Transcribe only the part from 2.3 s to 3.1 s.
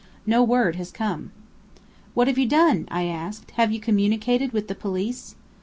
you done?" I